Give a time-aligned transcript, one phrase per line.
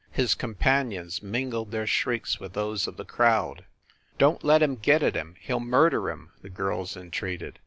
[0.09, 3.65] His companions mingled their shrieks with those of the crowd.
[4.17, 5.35] "Don t let him get at him!
[5.39, 7.59] He ll murder him!" the girls entreated.